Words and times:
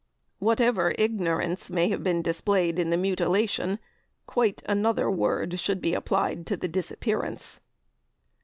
Whatever 0.39 0.95
ignorance 0.97 1.69
may 1.69 1.89
have 1.89 2.01
been 2.01 2.23
displayed 2.23 2.79
in 2.79 2.89
the 2.89 2.97
mutilation, 2.97 3.77
quite 4.25 4.63
another 4.67 5.11
word 5.11 5.59
should 5.59 5.79
be 5.79 5.93
applied 5.93 6.47
to 6.47 6.57
the 6.57 6.67
disappearance. 6.67 7.59